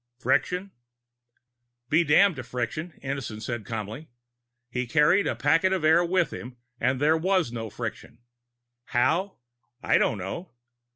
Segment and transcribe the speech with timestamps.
[0.17, 0.71] "Friction"
[1.91, 4.09] "Be damned to friction," Innison said calmly.
[4.71, 8.17] "He carried a packet of air with him and there was no friction.
[8.85, 9.37] How?
[9.83, 10.53] I don't know.